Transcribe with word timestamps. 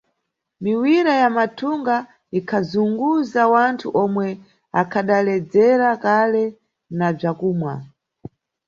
Miwira 0.63 1.13
ya 1.21 1.29
mathunga 1.37 1.95
ikhazunguza 2.39 3.41
wanthu 3.53 3.87
omwe 4.03 4.27
akhadaledzera 4.81 5.89
kale 6.03 6.43
na 6.97 7.07
bzakumwa. 7.15 7.73